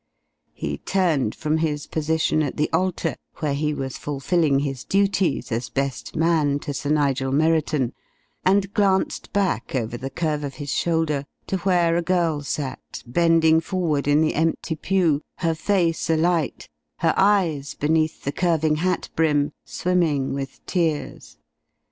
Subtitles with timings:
[0.55, 5.69] He turned from his position at the altar (where he was fulfilling his duties as
[5.69, 7.93] best man to Sir Nigel Merriton)
[8.43, 13.59] and glanced back over the curve of his shoulder to where a girl sat, bending
[13.61, 16.67] forward in the empty pew, her face alight,
[17.01, 21.37] her eyes, beneath the curving hat brim, swimming with tears....